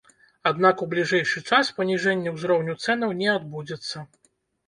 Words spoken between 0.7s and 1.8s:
у бліжэйшы час